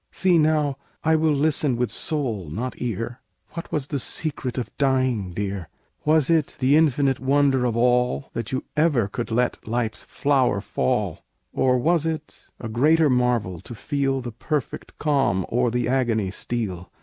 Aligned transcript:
"See, 0.09 0.39
now; 0.39 0.77
I 1.03 1.15
will 1.15 1.35
listen 1.35 1.75
with 1.75 1.91
soul, 1.91 2.49
not 2.49 2.73
ear: 2.81 3.19
What 3.51 3.71
was 3.71 3.85
the 3.85 3.99
secret 3.99 4.57
of 4.57 4.75
dying, 4.79 5.29
dear? 5.31 5.69
"Was 6.05 6.27
it 6.27 6.55
the 6.59 6.75
infinite 6.75 7.19
wonder 7.19 7.65
of 7.65 7.77
all 7.77 8.31
That 8.33 8.51
you 8.51 8.63
ever 8.75 9.07
could 9.07 9.29
let 9.29 9.67
life's 9.67 10.03
flower 10.03 10.59
fall? 10.59 11.19
"Or 11.53 11.77
was 11.77 12.07
it 12.07 12.49
a 12.59 12.67
greater 12.67 13.11
marvel 13.11 13.59
to 13.61 13.75
feel 13.75 14.21
The 14.21 14.31
perfect 14.31 14.97
calm 14.97 15.45
o'er 15.51 15.69
the 15.69 15.87
agony 15.87 16.31
steal? 16.31 16.89